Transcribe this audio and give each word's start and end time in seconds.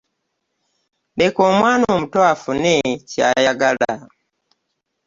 Leka 1.17 1.39
omwana 1.51 1.85
omuto 1.95 2.19
afune 2.33 2.73
ky'ayagala. 3.09 3.91